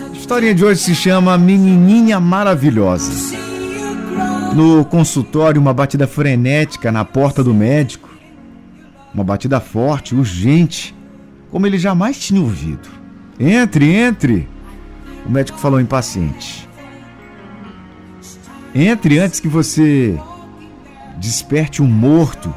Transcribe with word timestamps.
A 0.00 0.16
historinha 0.16 0.52
de 0.52 0.64
hoje 0.64 0.80
se 0.80 0.96
chama 0.96 1.38
Menininha 1.38 2.18
Maravilhosa. 2.18 3.36
No 4.52 4.84
consultório, 4.84 5.60
uma 5.60 5.72
batida 5.72 6.08
frenética 6.08 6.90
na 6.90 7.04
porta 7.04 7.44
do 7.44 7.54
médico. 7.54 8.08
Uma 9.14 9.22
batida 9.22 9.60
forte, 9.60 10.12
urgente, 10.12 10.92
como 11.48 11.68
ele 11.68 11.78
jamais 11.78 12.18
tinha 12.18 12.40
ouvido. 12.40 12.88
Entre, 13.38 13.94
entre! 13.94 14.48
O 15.24 15.30
médico 15.30 15.56
falou 15.56 15.80
impaciente. 15.80 16.68
Entre 18.74 19.20
antes 19.20 19.38
que 19.38 19.46
você 19.46 20.18
desperte 21.20 21.80
um 21.80 21.86
morto 21.86 22.52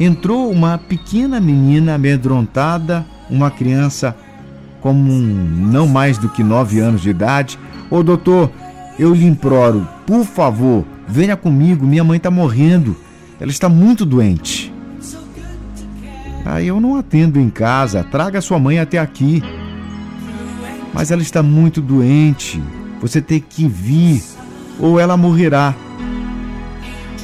Entrou 0.00 0.50
uma 0.50 0.78
pequena 0.78 1.40
menina 1.40 1.94
amedrontada, 1.94 3.04
uma 3.28 3.50
criança 3.50 4.16
como 4.80 5.12
não 5.12 5.86
mais 5.86 6.18
do 6.18 6.28
que 6.28 6.42
nove 6.42 6.78
anos 6.78 7.02
de 7.02 7.10
idade. 7.10 7.58
Ô 7.90 8.02
doutor, 8.02 8.50
eu 8.98 9.12
lhe 9.12 9.26
imploro, 9.26 9.86
por 10.06 10.24
favor, 10.24 10.84
venha 11.06 11.36
comigo, 11.36 11.86
minha 11.86 12.04
mãe 12.04 12.16
está 12.16 12.30
morrendo. 12.30 12.96
Ela 13.40 13.50
está 13.50 13.68
muito 13.68 14.04
doente. 14.04 14.72
Aí 16.44 16.66
eu 16.66 16.80
não 16.80 16.96
atendo 16.96 17.38
em 17.38 17.50
casa, 17.50 18.02
traga 18.04 18.40
sua 18.40 18.58
mãe 18.58 18.78
até 18.78 18.98
aqui. 18.98 19.42
Mas 20.94 21.10
ela 21.10 21.22
está 21.22 21.42
muito 21.42 21.80
doente. 21.80 22.62
Você 23.00 23.20
tem 23.20 23.40
que 23.40 23.68
vir 23.68 24.22
ou 24.78 24.98
ela 24.98 25.16
morrerá. 25.16 25.74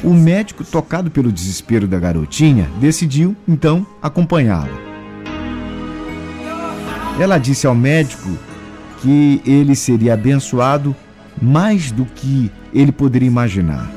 O 0.03 0.13
médico, 0.13 0.63
tocado 0.63 1.09
pelo 1.09 1.31
desespero 1.31 1.87
da 1.87 1.99
garotinha, 1.99 2.69
decidiu 2.79 3.35
então 3.47 3.85
acompanhá-la. 4.01 4.85
Ela 7.19 7.37
disse 7.37 7.65
ao 7.65 7.73
médico 7.73 8.29
que 9.01 9.41
ele 9.45 9.75
seria 9.75 10.13
abençoado 10.13 10.95
mais 11.41 11.91
do 11.91 12.05
que 12.05 12.51
ele 12.73 12.91
poderia 12.91 13.27
imaginar. 13.27 13.89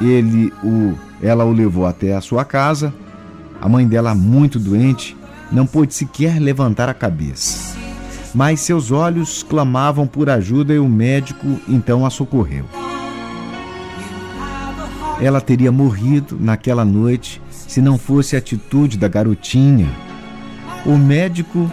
Ele 0.00 0.52
o, 0.62 0.94
ela 1.22 1.44
o 1.44 1.52
levou 1.52 1.86
até 1.86 2.14
a 2.14 2.20
sua 2.20 2.44
casa. 2.44 2.94
A 3.60 3.68
mãe 3.68 3.86
dela, 3.86 4.14
muito 4.14 4.58
doente, 4.58 5.16
não 5.50 5.66
pôde 5.66 5.94
sequer 5.94 6.38
levantar 6.38 6.88
a 6.88 6.94
cabeça. 6.94 7.76
Mas 8.34 8.60
seus 8.60 8.90
olhos 8.90 9.42
clamavam 9.42 10.06
por 10.06 10.28
ajuda 10.28 10.74
e 10.74 10.78
o 10.78 10.88
médico 10.88 11.58
então 11.68 12.04
a 12.04 12.10
socorreu. 12.10 12.66
Ela 15.20 15.40
teria 15.40 15.72
morrido 15.72 16.36
naquela 16.38 16.84
noite 16.84 17.40
se 17.50 17.80
não 17.80 17.96
fosse 17.96 18.36
a 18.36 18.38
atitude 18.38 18.98
da 18.98 19.08
garotinha. 19.08 19.88
O 20.84 20.96
médico 20.96 21.70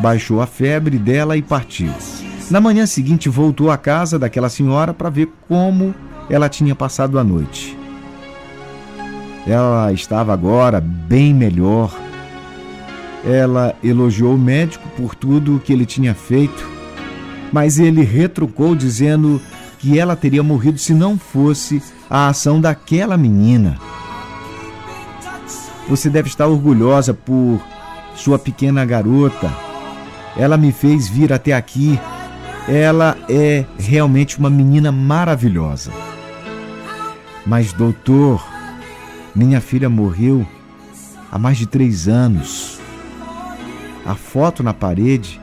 baixou 0.00 0.40
a 0.40 0.46
febre 0.46 0.98
dela 0.98 1.36
e 1.36 1.42
partiu. 1.42 1.92
Na 2.50 2.60
manhã 2.60 2.86
seguinte, 2.86 3.28
voltou 3.28 3.70
à 3.70 3.76
casa 3.76 4.18
daquela 4.18 4.48
senhora 4.48 4.92
para 4.94 5.10
ver 5.10 5.28
como 5.46 5.94
ela 6.28 6.48
tinha 6.48 6.74
passado 6.74 7.18
a 7.18 7.24
noite. 7.24 7.78
Ela 9.46 9.92
estava 9.92 10.32
agora 10.32 10.80
bem 10.80 11.34
melhor. 11.34 11.94
Ela 13.24 13.74
elogiou 13.84 14.34
o 14.34 14.38
médico 14.38 14.88
por 14.96 15.14
tudo 15.14 15.56
o 15.56 15.60
que 15.60 15.72
ele 15.72 15.84
tinha 15.84 16.14
feito, 16.14 16.68
mas 17.52 17.78
ele 17.78 18.02
retrucou 18.02 18.74
dizendo 18.74 19.40
que 19.78 19.98
ela 19.98 20.16
teria 20.16 20.42
morrido 20.42 20.78
se 20.78 20.94
não 20.94 21.18
fosse 21.18 21.82
a 22.10 22.28
ação 22.28 22.60
daquela 22.60 23.16
menina. 23.16 23.78
Você 25.88 26.10
deve 26.10 26.28
estar 26.28 26.48
orgulhosa 26.48 27.14
por 27.14 27.60
sua 28.16 28.38
pequena 28.38 28.84
garota. 28.84 29.50
Ela 30.36 30.56
me 30.56 30.72
fez 30.72 31.08
vir 31.08 31.32
até 31.32 31.52
aqui. 31.52 31.98
Ela 32.68 33.16
é 33.28 33.64
realmente 33.78 34.38
uma 34.38 34.50
menina 34.50 34.90
maravilhosa. 34.90 35.92
Mas, 37.46 37.72
doutor, 37.72 38.44
minha 39.34 39.60
filha 39.60 39.88
morreu 39.88 40.46
há 41.30 41.38
mais 41.38 41.56
de 41.56 41.66
três 41.66 42.08
anos. 42.08 42.80
A 44.04 44.14
foto 44.14 44.62
na 44.62 44.74
parede 44.74 45.40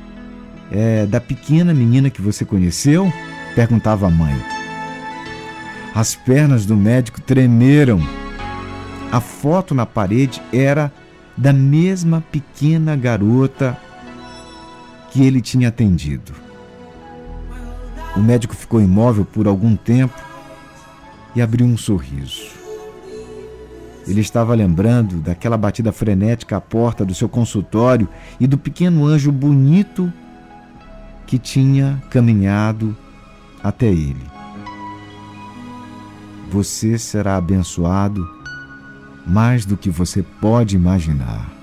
é 0.72 1.06
da 1.06 1.22
pequena 1.22 1.74
menina 1.74 2.10
que 2.10 2.22
você 2.22 2.44
conheceu? 2.44 3.12
perguntava 3.56 4.06
a 4.06 4.12
mãe. 4.12 4.36
As 5.98 6.14
pernas 6.14 6.64
do 6.64 6.78
médico 6.78 7.20
tremeram. 7.20 8.00
A 9.12 9.20
foto 9.20 9.74
na 9.74 9.84
parede 9.84 10.40
era 10.54 10.94
da 11.36 11.52
mesma 11.52 12.24
pequena 12.32 12.96
garota 12.96 13.76
que 15.10 15.26
ele 15.26 15.42
tinha 15.42 15.70
atendido. 15.70 16.34
O 18.16 18.20
médico 18.20 18.56
ficou 18.56 18.80
imóvel 18.80 19.26
por 19.26 19.48
algum 19.48 19.76
tempo 19.76 20.14
e 21.36 21.42
abriu 21.42 21.66
um 21.66 21.76
sorriso. 21.76 22.46
Ele 24.08 24.22
estava 24.22 24.54
lembrando 24.54 25.16
daquela 25.16 25.58
batida 25.58 25.92
frenética 25.92 26.58
à 26.58 26.62
porta 26.62 27.04
do 27.04 27.16
seu 27.16 27.28
consultório 27.28 28.08
e 28.40 28.46
do 28.46 28.56
pequeno 28.56 29.04
anjo 29.04 29.32
bonito 29.32 30.14
que 31.26 31.40
tinha 31.40 32.00
caminhado 32.12 32.96
até 33.64 33.88
ele. 33.88 34.37
Você 36.50 36.98
será 36.98 37.38
abençoado 37.38 38.26
mais 39.26 39.66
do 39.66 39.76
que 39.76 39.90
você 39.90 40.24
pode 40.24 40.76
imaginar. 40.76 41.57